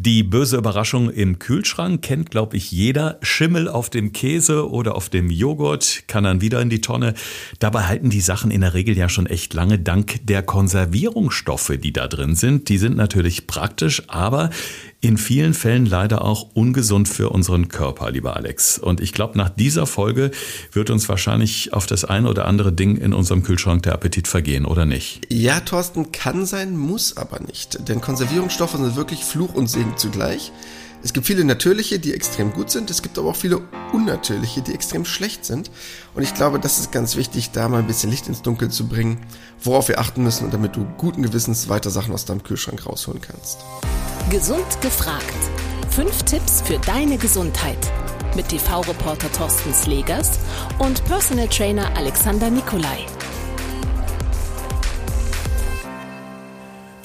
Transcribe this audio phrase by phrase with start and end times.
[0.00, 3.18] Die böse Überraschung im Kühlschrank kennt, glaube ich, jeder.
[3.20, 7.14] Schimmel auf dem Käse oder auf dem Joghurt kann dann wieder in die Tonne.
[7.58, 11.92] Dabei halten die Sachen in der Regel ja schon echt lange, dank der Konservierungsstoffe, die
[11.92, 12.68] da drin sind.
[12.68, 14.50] Die sind natürlich praktisch, aber
[15.00, 18.78] in vielen Fällen leider auch ungesund für unseren Körper, lieber Alex.
[18.78, 20.32] Und ich glaube, nach dieser Folge
[20.72, 24.64] wird uns wahrscheinlich auf das eine oder andere Ding in unserem Kühlschrank der Appetit vergehen,
[24.64, 25.26] oder nicht?
[25.30, 27.88] Ja, Thorsten, kann sein, muss aber nicht.
[27.88, 30.50] Denn Konservierungsstoffe sind wirklich Fluch und Segen zugleich.
[31.02, 32.90] Es gibt viele natürliche, die extrem gut sind.
[32.90, 33.60] Es gibt aber auch viele
[33.92, 35.70] unnatürliche, die extrem schlecht sind.
[36.14, 38.88] Und ich glaube, das ist ganz wichtig, da mal ein bisschen Licht ins Dunkel zu
[38.88, 39.18] bringen,
[39.62, 43.20] worauf wir achten müssen und damit du guten Gewissens weiter Sachen aus deinem Kühlschrank rausholen
[43.20, 43.58] kannst.
[44.30, 45.24] Gesund gefragt.
[45.90, 47.78] Fünf Tipps für deine Gesundheit.
[48.36, 50.38] Mit TV-Reporter Thorsten Slegers
[50.78, 53.06] und Personal Trainer Alexander Nikolai.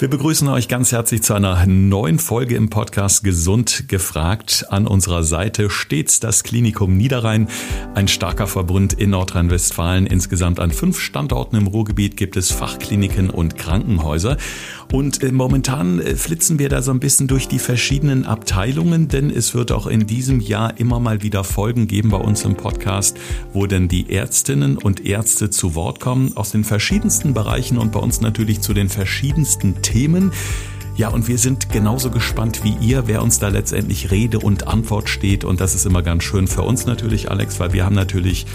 [0.00, 4.66] Wir begrüßen euch ganz herzlich zu einer neuen Folge im Podcast Gesund gefragt.
[4.68, 7.46] An unserer Seite stets das Klinikum Niederrhein,
[7.94, 10.06] ein starker Verbund in Nordrhein-Westfalen.
[10.06, 14.36] Insgesamt an fünf Standorten im Ruhrgebiet gibt es Fachkliniken und Krankenhäuser.
[14.94, 19.28] Und äh, momentan äh, flitzen wir da so ein bisschen durch die verschiedenen Abteilungen, denn
[19.28, 23.16] es wird auch in diesem Jahr immer mal wieder Folgen geben bei uns im Podcast,
[23.52, 27.98] wo denn die Ärztinnen und Ärzte zu Wort kommen aus den verschiedensten Bereichen und bei
[27.98, 30.30] uns natürlich zu den verschiedensten Themen.
[30.94, 35.08] Ja, und wir sind genauso gespannt wie ihr, wer uns da letztendlich Rede und Antwort
[35.08, 35.42] steht.
[35.42, 38.46] Und das ist immer ganz schön für uns natürlich, Alex, weil wir haben natürlich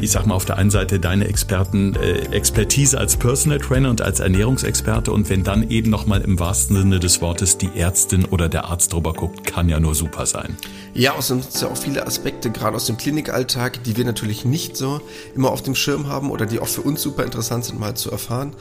[0.00, 4.00] ich sag mal, auf der einen Seite deine Experten, äh, Expertise als Personal Trainer und
[4.00, 8.48] als Ernährungsexperte und wenn dann eben nochmal im wahrsten Sinne des Wortes die Ärztin oder
[8.48, 10.56] der Arzt drüber guckt, kann ja nur super sein.
[10.94, 14.44] Ja, außerdem sind es ja auch viele Aspekte, gerade aus dem Klinikalltag, die wir natürlich
[14.44, 15.00] nicht so
[15.34, 18.10] immer auf dem Schirm haben oder die auch für uns super interessant sind, mal zu
[18.10, 18.54] erfahren,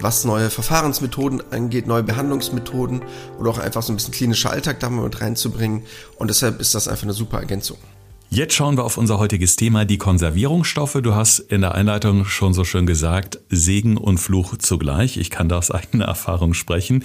[0.00, 3.02] was neue Verfahrensmethoden angeht, neue Behandlungsmethoden
[3.38, 5.84] oder auch einfach so ein bisschen klinischer Alltag da mal mit reinzubringen.
[6.16, 7.78] Und deshalb ist das einfach eine super Ergänzung.
[8.34, 10.98] Jetzt schauen wir auf unser heutiges Thema, die Konservierungsstoffe.
[11.00, 15.18] Du hast in der Einleitung schon so schön gesagt, Segen und Fluch zugleich.
[15.18, 17.04] Ich kann da aus eigener Erfahrung sprechen.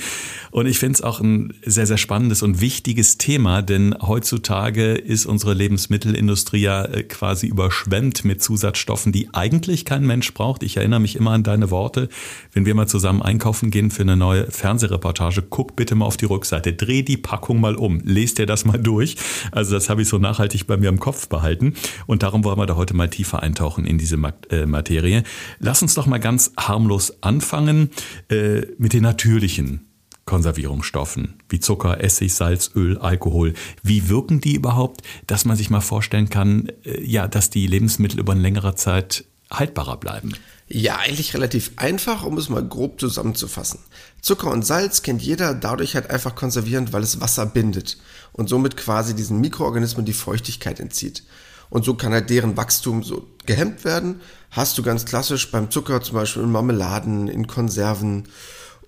[0.50, 5.28] Und ich finde es auch ein sehr, sehr spannendes und wichtiges Thema, denn heutzutage ist
[5.28, 10.64] unsere Lebensmittelindustrie ja äh, quasi überschwemmt mit Zusatzstoffen, die eigentlich kein Mensch braucht.
[10.64, 12.10] Ich erinnere mich immer an deine Worte,
[12.54, 15.44] wenn wir mal zusammen einkaufen gehen für eine neue Fernsehreportage.
[15.48, 18.80] Guck bitte mal auf die Rückseite, dreh die Packung mal um, lest dir das mal
[18.80, 19.16] durch.
[19.52, 21.74] Also das habe ich so nachhaltig bei mir im Kopf Kopf behalten.
[22.08, 24.16] Und darum wollen wir da heute mal tiefer eintauchen in diese
[24.50, 25.24] äh, Materie.
[25.60, 27.90] Lass uns doch mal ganz harmlos anfangen
[28.30, 29.86] äh, mit den natürlichen
[30.26, 33.54] Konservierungsstoffen wie Zucker, Essig, Salz, Öl, Alkohol.
[33.84, 38.20] Wie wirken die überhaupt, dass man sich mal vorstellen kann, äh, ja, dass die Lebensmittel
[38.20, 40.34] über eine längere Zeit haltbarer bleiben?
[40.72, 43.80] Ja, eigentlich relativ einfach, um es mal grob zusammenzufassen.
[44.22, 47.98] Zucker und Salz kennt jeder dadurch halt einfach konservierend, weil es Wasser bindet
[48.34, 51.24] und somit quasi diesen Mikroorganismen die Feuchtigkeit entzieht.
[51.72, 54.22] Und so kann halt deren Wachstum so gehemmt werden.
[54.52, 58.28] Hast du ganz klassisch beim Zucker zum Beispiel in Marmeladen, in Konserven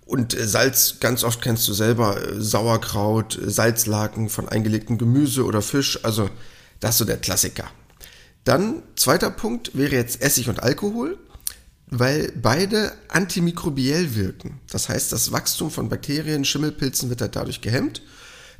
[0.05, 5.45] und äh, Salz, ganz oft kennst du selber äh, Sauerkraut, äh, Salzlaken von eingelegtem Gemüse
[5.45, 6.03] oder Fisch.
[6.03, 6.29] Also
[6.79, 7.65] das ist so der Klassiker.
[8.43, 11.17] Dann zweiter Punkt wäre jetzt Essig und Alkohol
[11.91, 14.59] weil beide antimikrobiell wirken.
[14.71, 18.01] Das heißt, das Wachstum von Bakterien, Schimmelpilzen wird halt dadurch gehemmt.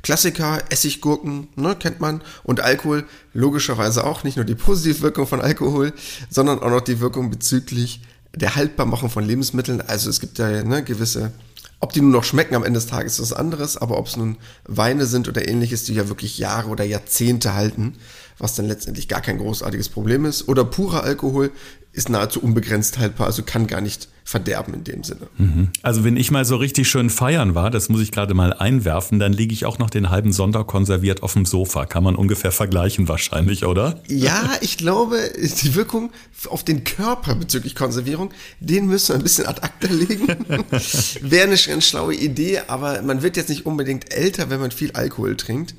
[0.02, 2.20] Klassiker, Essiggurken, ne, kennt man.
[2.42, 4.22] Und Alkohol, logischerweise auch.
[4.22, 5.94] Nicht nur die positive Wirkung von Alkohol,
[6.28, 8.02] sondern auch noch die Wirkung bezüglich
[8.34, 9.80] der Haltbarmachung von Lebensmitteln.
[9.80, 11.32] Also es gibt ja ne, gewisse,
[11.80, 13.78] ob die nun noch schmecken am Ende des Tages, ist was anderes.
[13.78, 17.94] Aber ob es nun Weine sind oder ähnliches, die ja wirklich Jahre oder Jahrzehnte halten,
[18.38, 20.48] was dann letztendlich gar kein großartiges Problem ist.
[20.48, 21.50] Oder purer Alkohol
[21.92, 25.26] ist nahezu unbegrenzt haltbar, also kann gar nicht verderben in dem Sinne.
[25.36, 25.68] Mhm.
[25.82, 29.18] Also wenn ich mal so richtig schön feiern war, das muss ich gerade mal einwerfen,
[29.18, 31.84] dann liege ich auch noch den halben Sonntag konserviert auf dem Sofa.
[31.84, 34.00] Kann man ungefähr vergleichen wahrscheinlich, oder?
[34.08, 35.18] Ja, ich glaube,
[35.62, 36.12] die Wirkung
[36.48, 40.28] auf den Körper bezüglich Konservierung, den müssen wir ein bisschen ad acta legen.
[41.20, 44.92] Wäre eine ganz schlaue Idee, aber man wird jetzt nicht unbedingt älter, wenn man viel
[44.92, 45.74] Alkohol trinkt.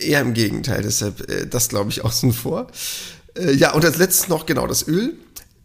[0.00, 2.68] Eher im Gegenteil, deshalb äh, das glaube ich außen vor.
[3.36, 5.16] Äh, ja, und als letztes noch genau das Öl.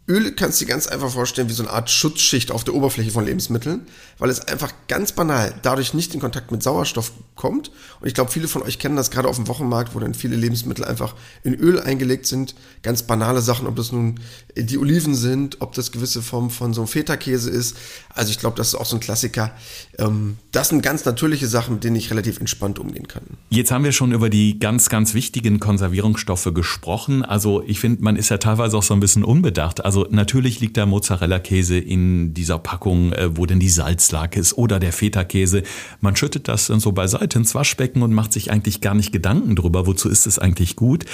[0.06, 3.10] Öl kannst du dir ganz einfach vorstellen wie so eine Art Schutzschicht auf der Oberfläche
[3.10, 3.86] von Lebensmitteln,
[4.18, 7.70] weil es einfach ganz banal dadurch nicht in Kontakt mit Sauerstoff kommt.
[8.00, 10.36] Und ich glaube, viele von euch kennen das gerade auf dem Wochenmarkt, wo dann viele
[10.36, 12.54] Lebensmittel einfach in Öl eingelegt sind.
[12.82, 14.20] Ganz banale Sachen, ob das nun
[14.54, 17.76] die Oliven sind, ob das gewisse Formen von so einem Feta-Käse ist.
[18.10, 19.52] Also ich glaube, das ist auch so ein Klassiker.
[19.98, 23.22] Ähm, das sind ganz natürliche Sachen, mit denen ich relativ entspannt umgehen kann.
[23.48, 27.24] Jetzt haben wir schon über die ganz, ganz wichtigen Konservierungsstoffe gesprochen.
[27.24, 29.82] Also ich finde, man ist ja teilweise auch so ein bisschen unbedacht.
[29.82, 34.58] Also Also natürlich liegt der Mozzarella-Käse in dieser Packung, äh, wo denn die Salzlake ist
[34.58, 35.62] oder der Feta-Käse.
[36.00, 39.54] Man schüttet das dann so beiseite ins Waschbecken und macht sich eigentlich gar nicht Gedanken
[39.54, 41.04] drüber, wozu ist es eigentlich gut.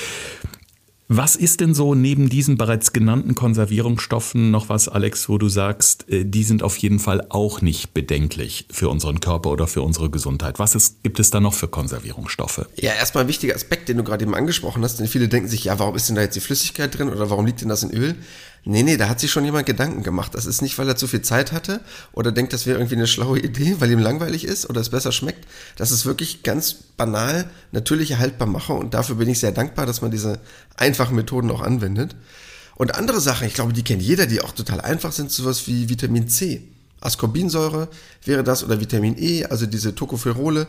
[1.13, 6.09] Was ist denn so neben diesen bereits genannten Konservierungsstoffen noch was, Alex, wo du sagst,
[6.09, 10.09] äh, die sind auf jeden Fall auch nicht bedenklich für unseren Körper oder für unsere
[10.09, 10.59] Gesundheit?
[10.59, 12.65] Was ist, gibt es da noch für Konservierungsstoffe?
[12.77, 15.65] Ja, erstmal ein wichtiger Aspekt, den du gerade eben angesprochen hast, denn viele denken sich,
[15.65, 17.91] ja, warum ist denn da jetzt die Flüssigkeit drin oder warum liegt denn das in
[17.91, 18.15] Öl?
[18.65, 20.35] Nee, nee, da hat sich schon jemand Gedanken gemacht.
[20.35, 21.81] Das ist nicht, weil er zu viel Zeit hatte
[22.13, 25.13] oder denkt, das wäre irgendwie eine schlaue Idee, weil ihm langweilig ist oder es besser
[25.13, 25.47] schmeckt.
[25.77, 30.11] Das ist wirklich ganz banal natürliche Haltbarmacher und dafür bin ich sehr dankbar, dass man
[30.11, 30.41] diese
[30.77, 32.17] einfachen Methoden auch anwendet.
[32.77, 35.89] Und andere Sachen, ich glaube, die kennt jeder, die auch total einfach sind, sowas wie
[35.89, 36.63] Vitamin C.
[37.01, 37.89] Ascorbinsäure
[38.25, 40.67] wäre das oder Vitamin E, also diese Tocopherole.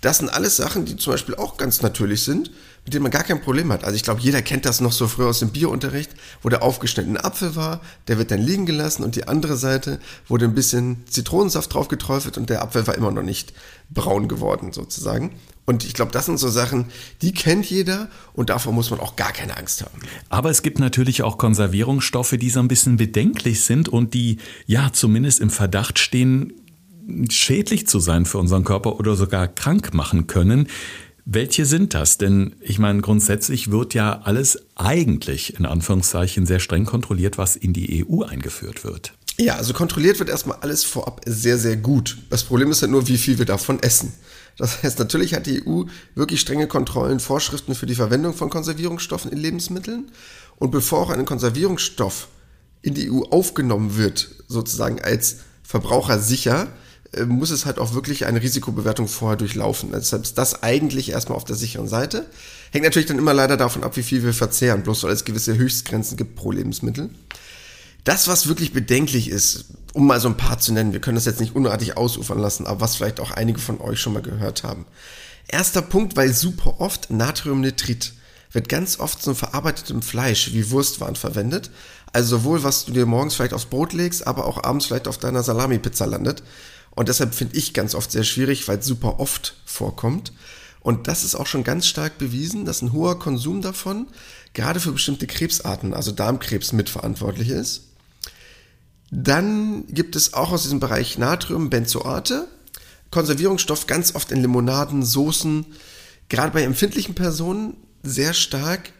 [0.00, 2.50] Das sind alles Sachen, die zum Beispiel auch ganz natürlich sind,
[2.84, 3.84] mit denen man gar kein Problem hat.
[3.84, 6.10] Also ich glaube, jeder kennt das noch so früher aus dem Biounterricht,
[6.42, 10.46] wo der aufgeschnittene Apfel war, der wird dann liegen gelassen und die andere Seite wurde
[10.46, 13.52] ein bisschen Zitronensaft drauf geträufelt und der Apfel war immer noch nicht
[13.90, 15.32] braun geworden sozusagen.
[15.64, 16.86] Und ich glaube, das sind so Sachen,
[17.22, 20.00] die kennt jeder und davor muss man auch gar keine Angst haben.
[20.28, 24.92] Aber es gibt natürlich auch Konservierungsstoffe, die so ein bisschen bedenklich sind und die ja
[24.92, 26.52] zumindest im Verdacht stehen,
[27.30, 30.66] schädlich zu sein für unseren Körper oder sogar krank machen können.
[31.24, 32.18] Welche sind das?
[32.18, 37.72] Denn ich meine, grundsätzlich wird ja alles eigentlich in Anführungszeichen sehr streng kontrolliert, was in
[37.72, 39.12] die EU eingeführt wird.
[39.38, 42.18] Ja, also kontrolliert wird erstmal alles vorab sehr, sehr gut.
[42.28, 44.12] Das Problem ist ja nur, wie viel wir davon essen.
[44.58, 45.84] Das heißt, natürlich hat die EU
[46.14, 50.10] wirklich strenge Kontrollen, Vorschriften für die Verwendung von Konservierungsstoffen in Lebensmitteln.
[50.56, 52.28] Und bevor auch ein Konservierungsstoff
[52.82, 56.81] in die EU aufgenommen wird, sozusagen als Verbraucher sicher, äh,
[57.26, 59.90] muss es halt auch wirklich eine Risikobewertung vorher durchlaufen.
[59.92, 62.26] Deshalb ist das eigentlich erstmal auf der sicheren Seite.
[62.70, 65.56] Hängt natürlich dann immer leider davon ab, wie viel wir verzehren, bloß weil es gewisse
[65.56, 67.10] Höchstgrenzen gibt pro Lebensmittel.
[68.04, 71.26] Das, was wirklich bedenklich ist, um mal so ein paar zu nennen, wir können das
[71.26, 74.64] jetzt nicht unartig ausufern lassen, aber was vielleicht auch einige von euch schon mal gehört
[74.64, 74.86] haben.
[75.48, 78.14] Erster Punkt, weil super oft Natriumnitrit
[78.52, 81.70] wird ganz oft zum verarbeitetem Fleisch wie Wurstwaren verwendet.
[82.12, 85.18] Also sowohl was du dir morgens vielleicht aufs Brot legst, aber auch abends vielleicht auf
[85.18, 86.42] deiner Salami-Pizza landet.
[86.94, 90.32] Und deshalb finde ich ganz oft sehr schwierig, weil es super oft vorkommt.
[90.80, 94.08] Und das ist auch schon ganz stark bewiesen, dass ein hoher Konsum davon
[94.52, 97.84] gerade für bestimmte Krebsarten, also Darmkrebs, mitverantwortlich ist.
[99.10, 102.48] Dann gibt es auch aus diesem Bereich Natrium Benzoate,
[103.10, 105.66] Konservierungsstoff ganz oft in Limonaden, Soßen,
[106.28, 108.92] gerade bei empfindlichen Personen sehr stark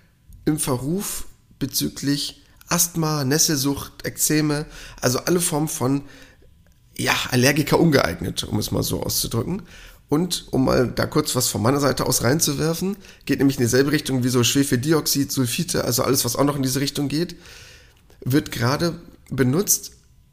[0.44, 1.26] im Verruf
[1.58, 4.66] bezüglich Asthma, Nesselsucht, Ekzeme,
[5.00, 6.02] also alle Formen von
[6.96, 9.62] ja, Allergiker ungeeignet, um es mal so auszudrücken.
[10.08, 13.92] Und um mal da kurz was von meiner Seite aus reinzuwerfen, geht nämlich in dieselbe
[13.92, 17.36] Richtung wie so Schwefeldioxid, Sulfite, also alles, was auch noch in diese Richtung geht,
[18.22, 19.00] wird gerade
[19.30, 19.92] benutzt,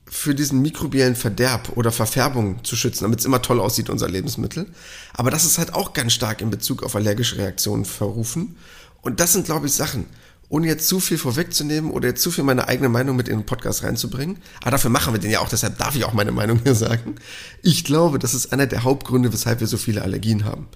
[0.10, 4.66] für diesen mikrobiellen Verderb oder Verfärbung zu schützen, damit es immer toll aussieht, unser Lebensmittel.
[5.14, 8.58] Aber das ist halt auch ganz stark in Bezug auf allergische Reaktionen verrufen.
[9.02, 10.08] Und das sind, glaube ich, Sachen,
[10.50, 13.46] ohne jetzt zu viel vorwegzunehmen oder jetzt zu viel meine eigene Meinung mit in den
[13.46, 14.38] Podcast reinzubringen.
[14.62, 17.16] Aber dafür machen wir den ja auch, deshalb darf ich auch meine Meinung hier sagen.
[17.62, 20.68] Ich glaube, das ist einer der Hauptgründe, weshalb wir so viele Allergien haben.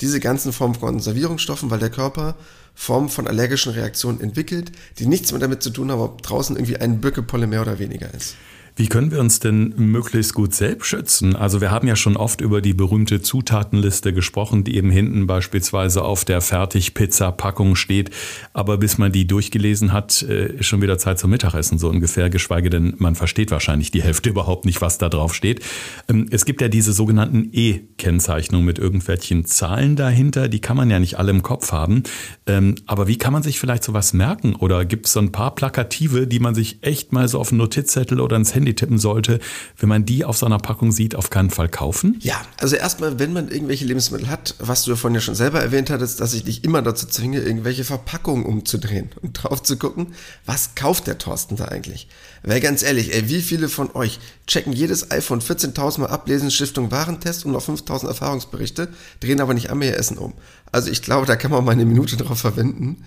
[0.00, 2.36] Diese ganzen Formen von Konservierungsstoffen, weil der Körper
[2.74, 6.78] Formen von allergischen Reaktionen entwickelt, die nichts mehr damit zu tun haben, ob draußen irgendwie
[6.78, 8.36] ein Birkepolle mehr oder weniger ist.
[8.74, 11.36] Wie können wir uns denn möglichst gut selbst schützen?
[11.36, 16.02] Also wir haben ja schon oft über die berühmte Zutatenliste gesprochen, die eben hinten beispielsweise
[16.02, 18.10] auf der Fertigpizza-Packung steht.
[18.54, 22.30] Aber bis man die durchgelesen hat, äh, ist schon wieder Zeit zum Mittagessen so ungefähr,
[22.30, 25.60] geschweige denn man versteht wahrscheinlich die Hälfte überhaupt nicht, was da drauf steht.
[26.08, 30.98] Ähm, es gibt ja diese sogenannten E-Kennzeichnungen mit irgendwelchen Zahlen dahinter, die kann man ja
[30.98, 32.04] nicht alle im Kopf haben.
[32.46, 34.54] Ähm, aber wie kann man sich vielleicht sowas merken?
[34.54, 37.58] Oder gibt es so ein paar Plakative, die man sich echt mal so auf einen
[37.58, 39.40] Notizzettel oder ins Handy Handy tippen sollte,
[39.78, 42.16] wenn man die auf so einer Packung sieht, auf keinen Fall kaufen?
[42.20, 45.90] Ja, also erstmal, wenn man irgendwelche Lebensmittel hat, was du davon ja schon selber erwähnt
[45.90, 50.14] hattest, dass ich dich immer dazu zwinge, irgendwelche Verpackungen umzudrehen und drauf zu gucken,
[50.46, 52.08] was kauft der Thorsten da eigentlich?
[52.44, 56.90] Weil ganz ehrlich, ey, wie viele von euch checken jedes iPhone 14.000 Mal ablesen, Stiftung
[56.90, 58.88] Warentest und noch 5.000 Erfahrungsberichte,
[59.20, 60.34] drehen aber nicht ihr Essen um.
[60.70, 63.04] Also ich glaube, da kann man mal eine Minute drauf verwenden.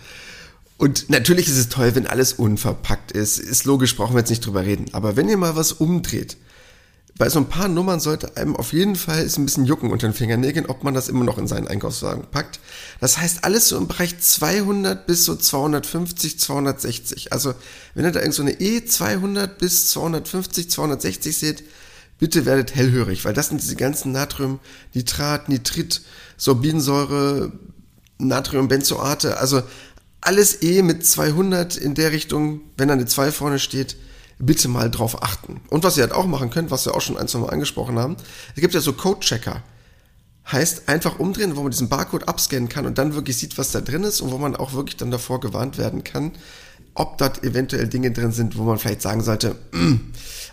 [0.77, 3.37] Und natürlich ist es toll, wenn alles unverpackt ist.
[3.37, 4.87] Ist logisch, brauchen wir jetzt nicht drüber reden.
[4.91, 6.37] Aber wenn ihr mal was umdreht,
[7.17, 10.05] bei so ein paar Nummern sollte einem auf jeden Fall ist ein bisschen jucken unter
[10.05, 12.59] den Fingernägeln, ob man das immer noch in seinen Einkaufswagen packt.
[12.99, 17.31] Das heißt, alles so im Bereich 200 bis so 250, 260.
[17.31, 17.53] Also,
[17.93, 21.63] wenn ihr da irgend so eine E 200 bis 250, 260 seht,
[22.19, 24.59] bitte werdet hellhörig, weil das sind diese ganzen Natrium,
[24.93, 26.01] Nitrat, Nitrit,
[26.35, 27.53] Sorbinsäure,
[28.17, 29.63] Natriumbenzoate, also
[30.25, 33.95] alles eh mit 200 in der Richtung, wenn da eine 2 vorne steht,
[34.39, 35.61] bitte mal drauf achten.
[35.69, 37.97] Und was ihr halt auch machen könnt, was wir auch schon ein, zwei Mal angesprochen
[37.97, 38.17] haben,
[38.55, 39.63] es gibt ja so Code-Checker.
[40.51, 43.81] Heißt einfach umdrehen, wo man diesen Barcode abscannen kann und dann wirklich sieht, was da
[43.81, 46.33] drin ist und wo man auch wirklich dann davor gewarnt werden kann,
[46.95, 49.95] ob dort eventuell Dinge drin sind, wo man vielleicht sagen sollte, mm,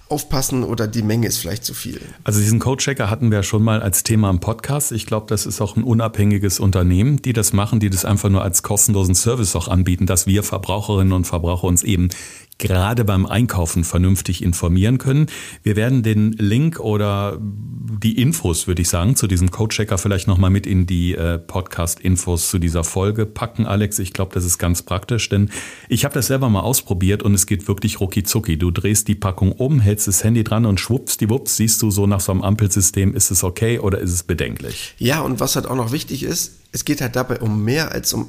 [0.08, 2.00] aufpassen oder die Menge ist vielleicht zu viel.
[2.24, 4.92] Also diesen Code-Checker hatten wir schon mal als Thema im Podcast.
[4.92, 8.42] Ich glaube, das ist auch ein unabhängiges Unternehmen, die das machen, die das einfach nur
[8.42, 12.10] als kostenlosen Service auch anbieten, dass wir Verbraucherinnen und Verbraucher uns eben
[12.58, 15.26] gerade beim Einkaufen vernünftig informieren können.
[15.62, 20.50] Wir werden den Link oder die Infos, würde ich sagen, zu diesem Codechecker vielleicht nochmal
[20.50, 23.98] mit in die äh, Podcast-Infos zu dieser Folge packen, Alex.
[23.98, 25.50] Ich glaube, das ist ganz praktisch, denn
[25.88, 28.22] ich habe das selber mal ausprobiert und es geht wirklich rucki.
[28.56, 32.20] Du drehst die Packung um, hältst das Handy dran und schwuppsdiwupps siehst du so nach
[32.20, 34.94] so einem Ampelsystem, ist es okay oder ist es bedenklich?
[34.98, 38.12] Ja, und was halt auch noch wichtig ist, es geht halt dabei um mehr als
[38.12, 38.26] um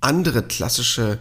[0.00, 1.18] andere klassische,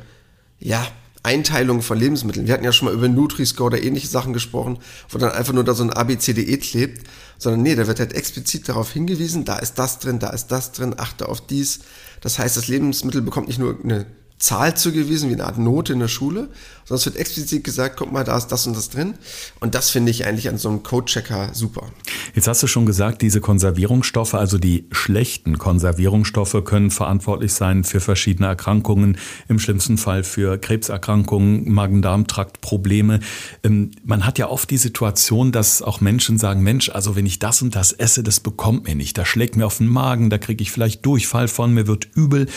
[0.60, 0.86] ja,
[1.28, 2.48] Einteilung von Lebensmitteln.
[2.48, 4.80] Wir hatten ja schon mal über Nutri-Score oder ähnliche Sachen gesprochen,
[5.10, 7.06] wo dann einfach nur da so ein ABCDE klebt,
[7.38, 10.72] sondern nee, da wird halt explizit darauf hingewiesen, da ist das drin, da ist das
[10.72, 11.82] drin, achte auf dies.
[12.22, 14.06] Das heißt, das Lebensmittel bekommt nicht nur eine
[14.40, 16.50] Zahl zugewiesen, wie eine Art Note in der Schule,
[16.86, 19.16] sondern es wird explizit gesagt, guck mal, da ist das und das drin.
[19.60, 21.92] Und das finde ich eigentlich an so einem Code-Checker super.
[22.36, 28.00] Jetzt hast du schon gesagt, diese Konservierungsstoffe, also die schlechten Konservierungsstoffe können verantwortlich sein für
[28.00, 29.18] verschiedene Erkrankungen,
[29.48, 33.22] im schlimmsten Fall für Krebserkrankungen, Magen-Darm-Trakt-Probleme.
[33.64, 37.40] Ähm, man hat ja oft die Situation, dass auch Menschen sagen, Mensch, also wenn ich
[37.40, 40.38] das und das esse, das bekommt mir nicht, das schlägt mir auf den Magen, da
[40.38, 42.48] kriege ich vielleicht Durchfall von, mir wird übel.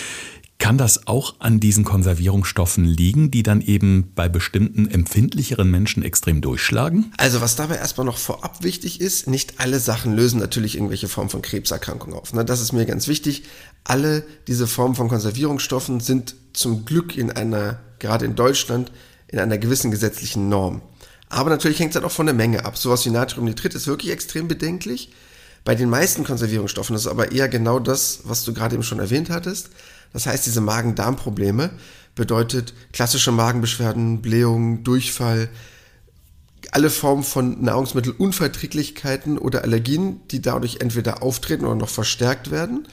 [0.61, 6.43] Kann das auch an diesen Konservierungsstoffen liegen, die dann eben bei bestimmten empfindlicheren Menschen extrem
[6.43, 7.13] durchschlagen?
[7.17, 11.31] Also was dabei erstmal noch vorab wichtig ist, nicht alle Sachen lösen natürlich irgendwelche Formen
[11.31, 12.35] von Krebserkrankungen auf.
[12.35, 12.45] Ne?
[12.45, 13.45] Das ist mir ganz wichtig.
[13.85, 18.93] Alle diese Formen von Konservierungsstoffen sind zum Glück in einer, gerade in Deutschland,
[19.29, 20.83] in einer gewissen gesetzlichen Norm.
[21.31, 22.77] Aber natürlich hängt es halt auch von der Menge ab.
[22.77, 25.11] Sowas wie Natriumnitrit ist wirklich extrem bedenklich.
[25.65, 28.99] Bei den meisten Konservierungsstoffen ist es aber eher genau das, was du gerade eben schon
[28.99, 29.71] erwähnt hattest.
[30.13, 31.71] Das heißt, diese Magen-Darm-Probleme
[32.15, 35.49] bedeutet klassische Magenbeschwerden, Blähungen, Durchfall,
[36.73, 42.87] alle Formen von Nahrungsmittelunverträglichkeiten oder Allergien, die dadurch entweder auftreten oder noch verstärkt werden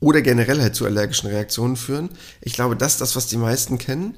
[0.00, 2.10] oder generell halt zu allergischen Reaktionen führen.
[2.40, 4.16] Ich glaube, das ist das, was die meisten kennen.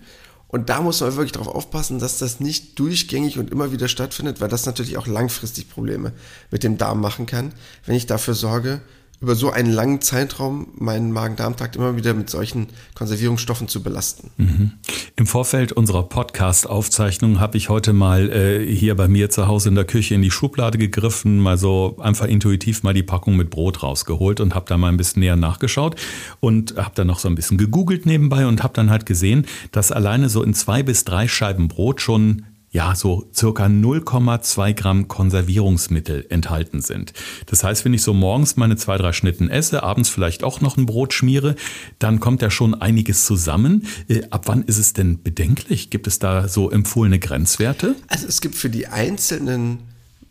[0.48, 4.40] Und da muss man wirklich darauf aufpassen, dass das nicht durchgängig und immer wieder stattfindet,
[4.40, 6.12] weil das natürlich auch langfristig Probleme
[6.50, 7.52] mit dem Darm machen kann,
[7.86, 8.80] wenn ich dafür sorge,
[9.20, 14.30] über so einen langen Zeitraum meinen Magen-Darm-Trakt immer wieder mit solchen Konservierungsstoffen zu belasten.
[14.38, 14.72] Mhm.
[15.16, 19.74] Im Vorfeld unserer Podcast-Aufzeichnung habe ich heute mal äh, hier bei mir zu Hause in
[19.74, 23.82] der Küche in die Schublade gegriffen, mal so einfach intuitiv mal die Packung mit Brot
[23.82, 25.96] rausgeholt und habe da mal ein bisschen näher nachgeschaut
[26.40, 29.92] und habe dann noch so ein bisschen gegoogelt nebenbei und habe dann halt gesehen, dass
[29.92, 36.26] alleine so in zwei bis drei Scheiben Brot schon ja, so circa 0,2 Gramm Konservierungsmittel
[36.28, 37.12] enthalten sind.
[37.46, 40.76] Das heißt, wenn ich so morgens meine zwei, drei Schnitten esse, abends vielleicht auch noch
[40.76, 41.56] ein Brot schmiere,
[41.98, 43.86] dann kommt da schon einiges zusammen.
[44.08, 45.90] Äh, ab wann ist es denn bedenklich?
[45.90, 47.96] Gibt es da so empfohlene Grenzwerte?
[48.06, 49.80] Also es gibt für die einzelnen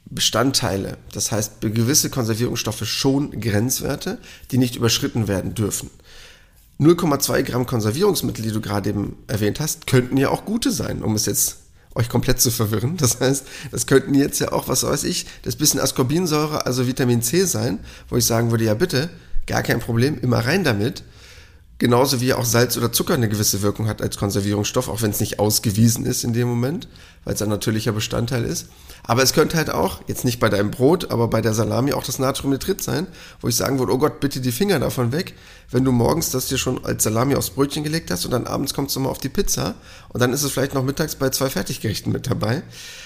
[0.05, 4.17] Bestandteile, das heißt gewisse Konservierungsstoffe schon Grenzwerte,
[4.50, 5.91] die nicht überschritten werden dürfen.
[6.79, 11.13] 0,2 Gramm Konservierungsmittel, die du gerade eben erwähnt hast, könnten ja auch gute sein, um
[11.13, 11.58] es jetzt
[11.96, 12.98] euch komplett zu verwirren.
[12.98, 17.22] Das heißt, das könnten jetzt ja auch, was weiß ich, das bisschen Ascorbinsäure, also Vitamin
[17.22, 17.79] C sein,
[18.10, 19.10] wo ich sagen würde, ja bitte,
[19.48, 21.03] gar kein Problem, immer rein damit.
[21.79, 25.21] Genauso wie auch Salz oder Zucker eine gewisse Wirkung hat als Konservierungsstoff, auch wenn es
[25.21, 26.89] nicht ausgewiesen ist in dem Moment,
[27.24, 28.67] weil es ein natürlicher Bestandteil ist.
[29.03, 32.03] Aber es könnte halt auch, jetzt nicht bei deinem Brot, aber bei der Salami auch
[32.03, 33.07] das Natriumnitrit sein,
[33.39, 35.36] wo ich sagen würde, oh Gott, bitte die Finger davon weg,
[35.71, 38.74] wenn du morgens das dir schon als Salami aufs Brötchen gelegt hast und dann abends
[38.74, 39.75] kommst du mal auf die Pizza
[40.09, 42.62] und dann ist es vielleicht noch mittags bei zwei Fertiggerichten mit dabei.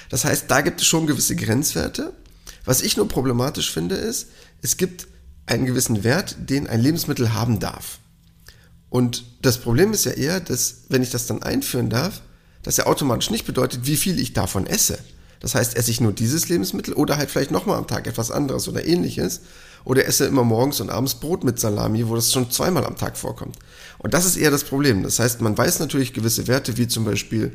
[0.10, 2.12] Das heißt, da gibt es schon gewisse Grenzwerte.
[2.65, 4.30] Was ich nur problematisch finde, ist,
[4.63, 5.08] es gibt
[5.46, 8.00] einen gewissen Wert, den ein Lebensmittel haben darf.
[8.93, 12.21] Und das Problem ist ja eher, dass wenn ich das dann einführen darf,
[12.62, 15.00] das ja automatisch nicht bedeutet, wie viel ich davon esse.
[15.39, 18.67] Das heißt, esse ich nur dieses Lebensmittel oder halt vielleicht nochmal am Tag etwas anderes
[18.67, 19.41] oder ähnliches.
[19.83, 23.17] Oder esse immer morgens und abends Brot mit Salami, wo das schon zweimal am Tag
[23.17, 23.57] vorkommt.
[23.97, 25.01] Und das ist eher das Problem.
[25.01, 27.51] Das heißt, man weiß natürlich gewisse Werte, wie zum Beispiel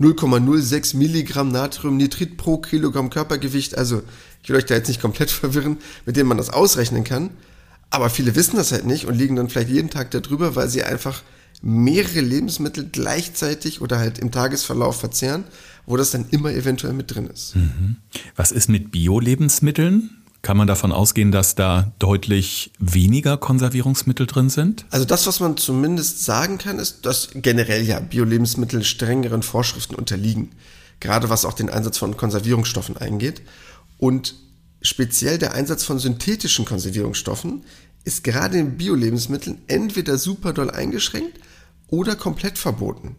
[0.00, 3.76] 0,06 Milligramm Natriumnitrit pro Kilogramm Körpergewicht.
[3.76, 4.00] Also,
[4.42, 7.32] ich will euch da jetzt nicht komplett verwirren, mit denen man das ausrechnen kann.
[7.90, 10.84] Aber viele wissen das halt nicht und liegen dann vielleicht jeden Tag darüber, weil sie
[10.84, 11.22] einfach
[11.62, 15.44] mehrere Lebensmittel gleichzeitig oder halt im Tagesverlauf verzehren,
[15.86, 17.56] wo das dann immer eventuell mit drin ist.
[17.56, 17.96] Mhm.
[18.36, 20.10] Was ist mit Bio-Lebensmitteln?
[20.42, 24.86] Kann man davon ausgehen, dass da deutlich weniger Konservierungsmittel drin sind?
[24.90, 30.52] Also das, was man zumindest sagen kann, ist, dass generell ja Bio-Lebensmittel strengeren Vorschriften unterliegen.
[31.00, 33.42] Gerade was auch den Einsatz von Konservierungsstoffen eingeht.
[33.98, 34.34] Und
[34.82, 37.64] speziell der Einsatz von synthetischen Konservierungsstoffen
[38.04, 41.38] ist gerade in Bio-Lebensmitteln entweder super doll eingeschränkt
[41.88, 43.16] oder komplett verboten.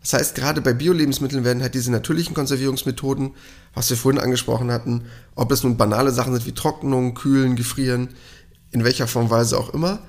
[0.00, 3.32] Das heißt, gerade bei Bio-Lebensmitteln werden halt diese natürlichen Konservierungsmethoden,
[3.74, 8.10] was wir vorhin angesprochen hatten, ob es nun banale Sachen sind wie Trocknung, Kühlen, Gefrieren,
[8.70, 10.00] in welcher Form Weise auch immer,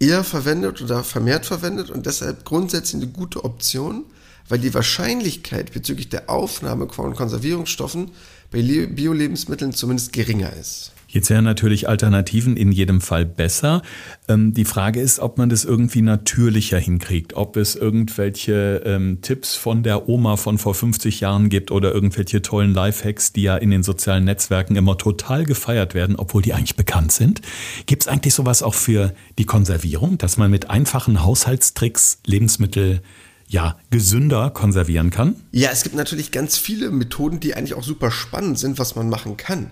[0.00, 4.04] eher verwendet oder vermehrt verwendet und deshalb grundsätzlich eine gute Option,
[4.48, 8.10] weil die Wahrscheinlichkeit bezüglich der Aufnahme von Konservierungsstoffen
[8.50, 10.92] bei Bio-Lebensmitteln zumindest geringer ist.
[11.10, 13.80] Jetzt wären natürlich Alternativen in jedem Fall besser.
[14.28, 19.56] Ähm, die Frage ist, ob man das irgendwie natürlicher hinkriegt, ob es irgendwelche ähm, Tipps
[19.56, 23.70] von der Oma von vor 50 Jahren gibt oder irgendwelche tollen Lifehacks, die ja in
[23.70, 27.40] den sozialen Netzwerken immer total gefeiert werden, obwohl die eigentlich bekannt sind.
[27.86, 33.00] Gibt es eigentlich sowas auch für die Konservierung, dass man mit einfachen Haushaltstricks Lebensmittel
[33.48, 35.34] ja, gesünder konservieren kann?
[35.52, 39.08] Ja, es gibt natürlich ganz viele Methoden, die eigentlich auch super spannend sind, was man
[39.08, 39.70] machen kann.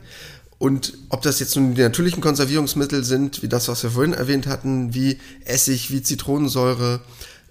[0.59, 4.47] Und ob das jetzt nun die natürlichen Konservierungsmittel sind, wie das, was wir vorhin erwähnt
[4.47, 7.01] hatten, wie Essig, wie Zitronensäure,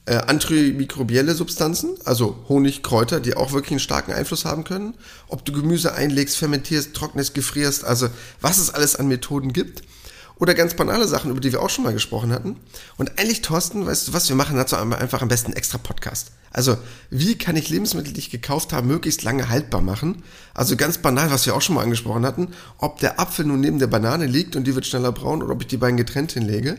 [0.08, 4.96] äh, antimikrobielle Substanzen, also Honig, Kräuter, die auch wirklich einen starken Einfluss haben können.
[5.28, 8.10] Ob du Gemüse einlegst, fermentierst, trocknest, gefrierst, also
[8.42, 9.84] was es alles an Methoden gibt.
[10.38, 12.58] Oder ganz banale Sachen, über die wir auch schon mal gesprochen hatten.
[12.98, 16.32] Und eigentlich, Thorsten, weißt du was, wir machen dazu einfach am besten einen extra Podcast.
[16.52, 16.78] Also,
[17.10, 20.24] wie kann ich Lebensmittel, die ich gekauft habe, möglichst lange haltbar machen?
[20.54, 23.80] Also ganz banal, was wir auch schon mal angesprochen hatten, ob der Apfel nun neben
[23.80, 26.78] der Banane liegt und die wird schneller braun oder ob ich die beiden getrennt hinlege.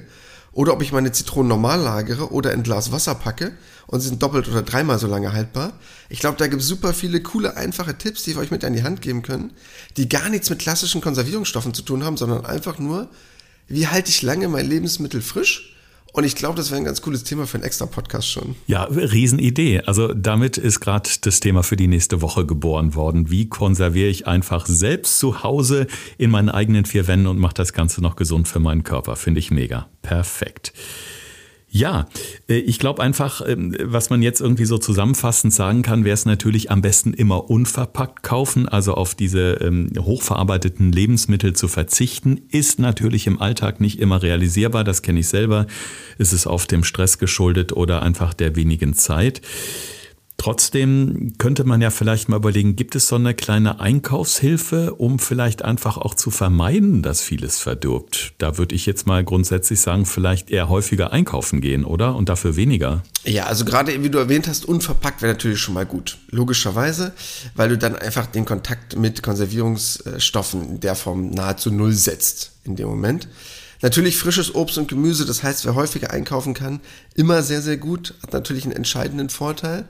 [0.53, 3.53] Oder ob ich meine Zitronen normal lagere oder in Glas Wasser packe
[3.87, 5.75] und sie sind doppelt oder dreimal so lange haltbar.
[6.09, 8.73] Ich glaube, da gibt es super viele coole, einfache Tipps, die wir euch mit an
[8.73, 9.53] die Hand geben können,
[9.99, 13.11] die gar nichts mit klassischen Konservierungsstoffen zu tun haben, sondern einfach nur
[13.69, 15.73] wie halte ich lange mein Lebensmittel frisch?
[16.13, 18.57] Und ich glaube, das wäre ein ganz cooles Thema für einen extra Podcast schon.
[18.67, 19.83] Ja, Riesenidee.
[19.83, 23.31] Also damit ist gerade das Thema für die nächste Woche geboren worden.
[23.31, 27.75] Wie konserviere ich einfach selbst zu Hause in meinen eigenen vier Wänden und mache das
[27.75, 29.15] Ganze noch gesund für meinen Körper?
[29.15, 29.91] Finde ich mega.
[30.01, 30.73] Perfekt.
[31.69, 32.09] Ja,
[32.49, 36.25] äh, ich glaube einfach, ähm, was man jetzt irgendwie so zusammenfassend sagen kann, wäre es
[36.25, 42.79] natürlich am besten immer unverpackt kaufen, also auf diese ähm, hochverarbeiteten Lebensmittel zu verzichten, ist
[42.79, 45.67] natürlich im Alltag nicht immer realisierbar, das kenne ich selber,
[46.19, 49.43] ist es oft dem Stress geschuldet oder einfach der wenigen Zeit.
[50.39, 55.63] Trotzdem könnte man ja vielleicht mal überlegen, gibt es so eine kleine Einkaufshilfe, um vielleicht
[55.63, 58.35] einfach auch zu vermeiden, dass vieles verdirbt?
[58.37, 62.15] Da würde ich jetzt mal grundsätzlich sagen, vielleicht eher häufiger einkaufen gehen, oder?
[62.15, 63.03] Und dafür weniger.
[63.25, 66.19] Ja, also gerade wie du erwähnt hast, unverpackt wäre natürlich schon mal gut.
[66.31, 67.13] Logischerweise,
[67.55, 72.77] weil du dann einfach den Kontakt mit Konservierungsstoffen in der Form nahezu null setzt in
[72.77, 73.27] dem Moment.
[73.83, 76.81] Natürlich frisches Obst und Gemüse, das heißt, wer häufiger einkaufen kann,
[77.15, 79.87] immer sehr, sehr gut, hat natürlich einen entscheidenden Vorteil.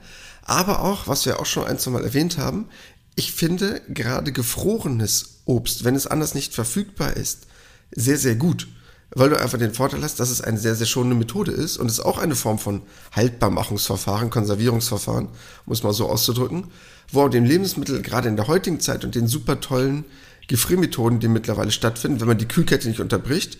[0.47, 2.69] Aber auch, was wir auch schon ein, zwei Mal erwähnt haben,
[3.15, 7.47] ich finde gerade gefrorenes Obst, wenn es anders nicht verfügbar ist,
[7.91, 8.67] sehr, sehr gut.
[9.11, 11.91] Weil du einfach den Vorteil hast, dass es eine sehr, sehr schonende Methode ist und
[11.91, 12.81] es auch eine Form von
[13.11, 15.27] Haltbarmachungsverfahren, Konservierungsverfahren,
[15.65, 16.67] muss man so auszudrücken,
[17.11, 20.05] wo dem Lebensmittel gerade in der heutigen Zeit und den super tollen
[20.47, 23.57] Gefriermethoden, die mittlerweile stattfinden, wenn man die Kühlkette nicht unterbricht,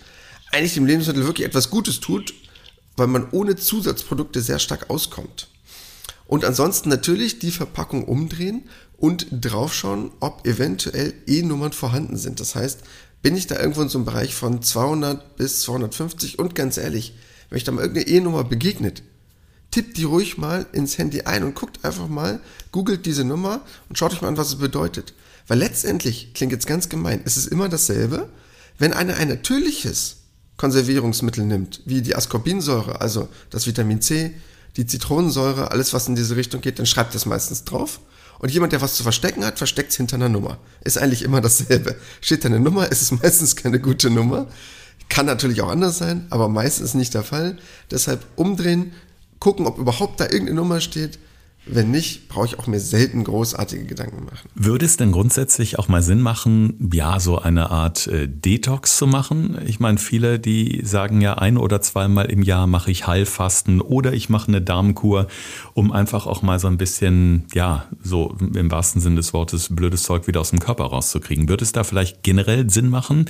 [0.52, 2.34] eigentlich dem Lebensmittel wirklich etwas Gutes tut,
[2.96, 5.50] weil man ohne Zusatzprodukte sehr stark auskommt.
[6.28, 8.64] Und ansonsten natürlich die Verpackung umdrehen
[8.98, 12.40] und draufschauen, ob eventuell E-Nummern vorhanden sind.
[12.40, 12.82] Das heißt,
[13.22, 17.16] bin ich da irgendwo in so einem Bereich von 200 bis 250 und ganz ehrlich,
[17.50, 19.04] wenn ich da mal irgendeine E-Nummer begegnet,
[19.72, 22.40] tippt die ruhig mal ins Handy ein und guckt einfach mal,
[22.72, 25.14] googelt diese Nummer und schaut euch mal an, was es bedeutet.
[25.48, 28.30] Weil letztendlich, klingt jetzt ganz gemein, es ist immer dasselbe,
[28.78, 30.18] wenn einer ein natürliches
[30.58, 34.34] Konservierungsmittel nimmt, wie die Ascorbinsäure, also das Vitamin C,
[34.78, 38.00] die Zitronensäure, alles was in diese Richtung geht, dann schreibt das meistens drauf.
[38.40, 40.60] Und jemand, der was zu verstecken hat, versteckt es hinter einer Nummer.
[40.84, 41.96] Ist eigentlich immer dasselbe.
[42.22, 44.48] Steht da eine Nummer, ist es meistens keine gute Nummer.
[45.10, 47.58] Kann natürlich auch anders sein, aber meistens nicht der Fall.
[47.90, 48.94] Deshalb umdrehen,
[49.40, 51.18] gucken, ob überhaupt da irgendeine Nummer steht
[51.70, 54.50] wenn nicht, brauche ich auch mir selten großartige Gedanken machen.
[54.56, 59.08] Würde es denn grundsätzlich auch mal Sinn machen, ja, so eine Art äh, Detox zu
[59.08, 59.58] machen?
[59.66, 64.14] Ich meine, viele, die sagen ja, ein oder zweimal im Jahr mache ich Heilfasten oder
[64.14, 65.28] ich mache eine Darmkur,
[65.74, 70.04] um einfach auch mal so ein bisschen, ja, so im wahrsten Sinne des Wortes, blödes
[70.04, 71.50] Zeug wieder aus dem Körper rauszukriegen.
[71.50, 73.30] Würde es da vielleicht generell Sinn machen,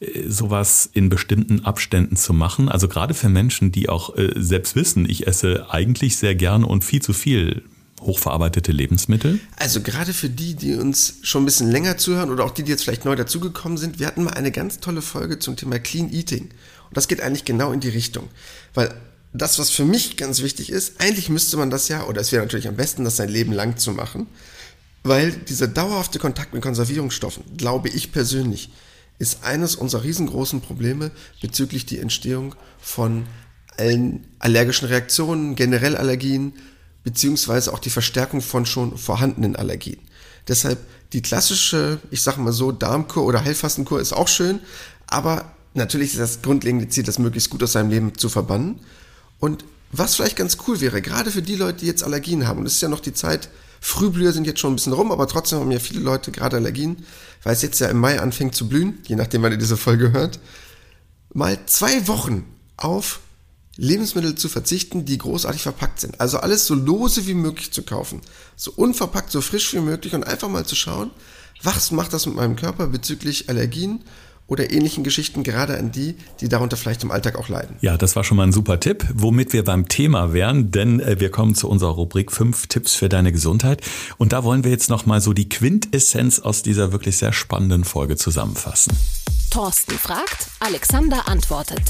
[0.00, 2.68] äh, sowas in bestimmten Abständen zu machen?
[2.68, 6.84] Also gerade für Menschen, die auch äh, selbst wissen, ich esse eigentlich sehr gerne und
[6.84, 7.62] viel zu viel
[8.00, 9.40] hochverarbeitete Lebensmittel?
[9.56, 12.70] Also gerade für die, die uns schon ein bisschen länger zuhören oder auch die, die
[12.70, 16.12] jetzt vielleicht neu dazugekommen sind, wir hatten mal eine ganz tolle Folge zum Thema Clean
[16.12, 16.42] Eating.
[16.42, 18.28] Und das geht eigentlich genau in die Richtung.
[18.74, 18.94] Weil
[19.32, 22.42] das, was für mich ganz wichtig ist, eigentlich müsste man das ja, oder es wäre
[22.42, 24.26] natürlich am besten, das sein Leben lang zu machen,
[25.02, 28.70] weil dieser dauerhafte Kontakt mit Konservierungsstoffen, glaube ich persönlich,
[29.18, 33.26] ist eines unserer riesengroßen Probleme bezüglich die Entstehung von
[33.78, 36.54] allen allergischen Reaktionen, generell Allergien,
[37.06, 39.98] beziehungsweise auch die Verstärkung von schon vorhandenen Allergien.
[40.48, 40.80] Deshalb
[41.12, 44.58] die klassische, ich sage mal so, Darmkur oder Heilfastenkur ist auch schön,
[45.06, 48.80] aber natürlich ist das grundlegende Ziel, das möglichst gut aus seinem Leben zu verbannen.
[49.38, 52.66] Und was vielleicht ganz cool wäre, gerade für die Leute, die jetzt Allergien haben, und
[52.66, 55.60] es ist ja noch die Zeit, Frühblüher sind jetzt schon ein bisschen rum, aber trotzdem
[55.60, 57.06] haben ja viele Leute gerade Allergien,
[57.44, 60.10] weil es jetzt ja im Mai anfängt zu blühen, je nachdem, wann ihr diese Folge
[60.10, 60.40] hört,
[61.32, 62.44] mal zwei Wochen
[62.76, 63.20] auf
[63.76, 66.20] Lebensmittel zu verzichten, die großartig verpackt sind.
[66.20, 68.20] Also alles so lose wie möglich zu kaufen.
[68.56, 71.10] So unverpackt, so frisch wie möglich und einfach mal zu schauen,
[71.62, 74.00] was macht das mit meinem Körper bezüglich Allergien
[74.46, 77.76] oder ähnlichen Geschichten, gerade an die, die darunter vielleicht im Alltag auch leiden.
[77.80, 81.18] Ja, das war schon mal ein super Tipp, womit wir beim Thema wären, denn äh,
[81.18, 83.82] wir kommen zu unserer Rubrik 5 Tipps für deine Gesundheit.
[84.18, 88.16] Und da wollen wir jetzt nochmal so die Quintessenz aus dieser wirklich sehr spannenden Folge
[88.16, 88.92] zusammenfassen.
[89.56, 91.80] Thorsten fragt, Alexander antwortet.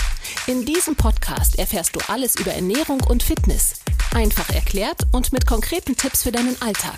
[0.47, 3.81] In diesem Podcast erfährst du alles über Ernährung und Fitness.
[4.15, 6.97] Einfach erklärt und mit konkreten Tipps für deinen Alltag.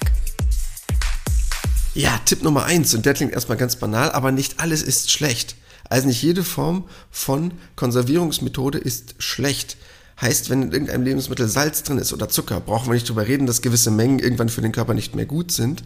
[1.95, 5.57] Ja, Tipp Nummer eins und der klingt erstmal ganz banal, aber nicht alles ist schlecht.
[5.89, 9.79] Also nicht jede Form von Konservierungsmethode ist schlecht.
[10.21, 13.47] Heißt, wenn in irgendeinem Lebensmittel Salz drin ist oder Zucker, brauchen wir nicht drüber reden,
[13.47, 15.83] dass gewisse Mengen irgendwann für den Körper nicht mehr gut sind.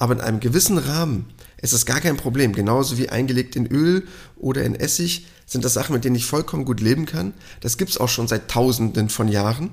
[0.00, 1.26] Aber in einem gewissen Rahmen
[1.60, 2.52] ist das gar kein Problem.
[2.52, 4.06] Genauso wie eingelegt in Öl
[4.36, 7.34] oder in Essig sind das Sachen, mit denen ich vollkommen gut leben kann.
[7.60, 9.70] Das gibt's auch schon seit Tausenden von Jahren.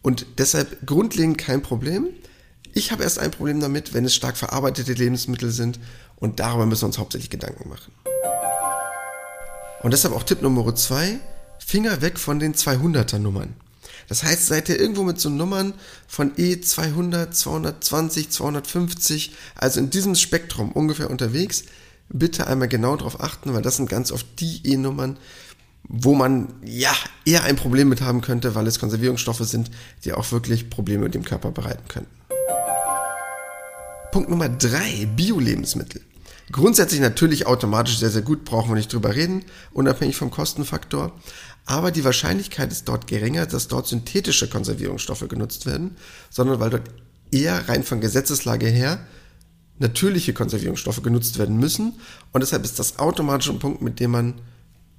[0.00, 2.06] Und deshalb grundlegend kein Problem.
[2.72, 5.78] Ich habe erst ein Problem damit, wenn es stark verarbeitete Lebensmittel sind
[6.16, 7.92] und darüber müssen wir uns hauptsächlich Gedanken machen.
[9.82, 11.18] Und deshalb auch Tipp Nummer zwei,
[11.58, 13.54] Finger weg von den 200er Nummern.
[14.08, 15.74] Das heißt, seid ihr irgendwo mit so Nummern
[16.06, 21.64] von E200, 220, 250, also in diesem Spektrum ungefähr unterwegs,
[22.08, 25.18] bitte einmal genau darauf achten, weil das sind ganz oft die E-Nummern,
[25.88, 26.92] wo man ja
[27.24, 29.70] eher ein Problem mit haben könnte, weil es Konservierungsstoffe sind,
[30.04, 32.10] die auch wirklich Probleme mit dem Körper bereiten könnten.
[34.12, 36.00] Punkt Nummer drei, Bio-Lebensmittel.
[36.52, 41.12] Grundsätzlich natürlich automatisch sehr, sehr gut, brauchen wir nicht drüber reden, unabhängig vom Kostenfaktor.
[41.64, 45.96] Aber die Wahrscheinlichkeit ist dort geringer, dass dort synthetische Konservierungsstoffe genutzt werden,
[46.30, 46.90] sondern weil dort
[47.32, 49.00] eher rein von Gesetzeslage her
[49.78, 51.94] natürliche Konservierungsstoffe genutzt werden müssen.
[52.32, 54.34] Und deshalb ist das automatisch ein Punkt, mit dem man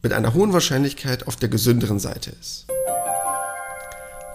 [0.03, 2.67] mit einer hohen Wahrscheinlichkeit auf der gesünderen Seite ist.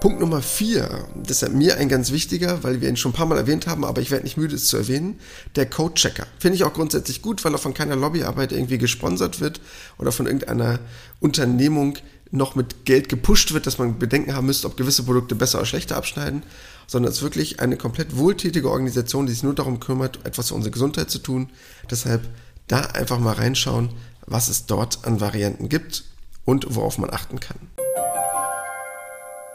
[0.03, 3.39] Punkt Nummer vier, deshalb mir ein ganz wichtiger, weil wir ihn schon ein paar Mal
[3.39, 5.21] erwähnt haben, aber ich werde nicht müde, es zu erwähnen,
[5.55, 6.27] der Code-Checker.
[6.41, 9.61] Finde ich auch grundsätzlich gut, weil er von keiner Lobbyarbeit irgendwie gesponsert wird
[9.99, 10.81] oder von irgendeiner
[11.21, 11.99] Unternehmung
[12.33, 15.67] noch mit Geld gepusht wird, dass man Bedenken haben müsste, ob gewisse Produkte besser oder
[15.67, 16.43] schlechter abschneiden,
[16.89, 20.57] sondern es ist wirklich eine komplett wohltätige Organisation, die sich nur darum kümmert, etwas für
[20.57, 21.49] unsere Gesundheit zu tun.
[21.89, 22.29] Deshalb
[22.67, 23.91] da einfach mal reinschauen,
[24.27, 26.03] was es dort an Varianten gibt
[26.45, 27.72] und worauf man achten kann.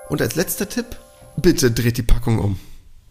[0.10, 0.98] Und als letzter Tipp,
[1.36, 2.60] bitte dreht die Packung um.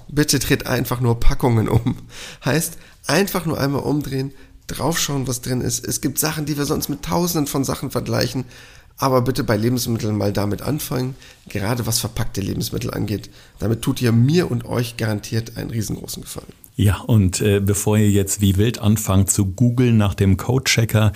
[0.08, 1.96] Bitte dreht einfach nur Packungen um.
[2.44, 4.32] Heißt, einfach nur einmal umdrehen,
[4.66, 5.86] draufschauen, was drin ist.
[5.86, 8.44] Es gibt Sachen, die wir sonst mit tausenden von Sachen vergleichen.
[8.98, 11.16] Aber bitte bei Lebensmitteln mal damit anfangen,
[11.50, 13.28] gerade was verpackte Lebensmittel angeht.
[13.58, 16.52] Damit tut ihr mir und euch garantiert einen riesengroßen Gefallen.
[16.76, 21.12] Ja, und äh, bevor ihr jetzt wie wild anfangt zu googeln nach dem Code-Checker,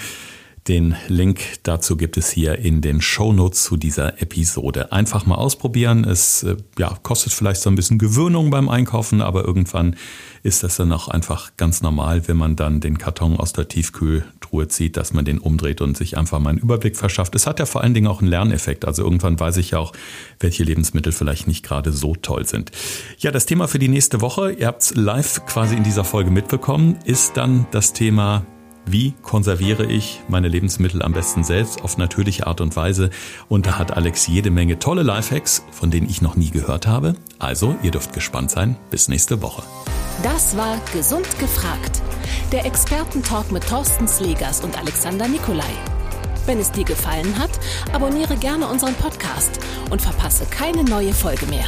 [0.68, 4.92] den Link dazu gibt es hier in den Shownotes zu dieser Episode.
[4.92, 6.04] Einfach mal ausprobieren.
[6.04, 9.96] Es äh, ja, kostet vielleicht so ein bisschen Gewöhnung beim Einkaufen, aber irgendwann
[10.42, 14.68] ist das dann auch einfach ganz normal, wenn man dann den Karton aus der Tiefkühltruhe
[14.68, 17.34] zieht, dass man den umdreht und sich einfach mal einen Überblick verschafft.
[17.34, 18.84] Es hat ja vor allen Dingen auch einen Lerneffekt.
[18.84, 19.92] Also irgendwann weiß ich ja auch,
[20.40, 22.70] welche Lebensmittel vielleicht nicht gerade so toll sind.
[23.18, 26.30] Ja, das Thema für die nächste Woche, ihr habt es live quasi in dieser Folge
[26.30, 28.44] mitbekommen, ist dann das Thema
[28.92, 33.10] wie konserviere ich meine Lebensmittel am besten selbst auf natürliche Art und Weise?
[33.48, 37.14] Und da hat Alex jede Menge tolle Lifehacks, von denen ich noch nie gehört habe.
[37.38, 38.76] Also, ihr dürft gespannt sein.
[38.90, 39.62] Bis nächste Woche.
[40.22, 42.02] Das war Gesund gefragt.
[42.52, 45.72] Der Expertentalk mit Thorsten Slegers und Alexander Nikolai.
[46.46, 47.50] Wenn es dir gefallen hat,
[47.92, 51.66] abonniere gerne unseren Podcast und verpasse keine neue Folge mehr.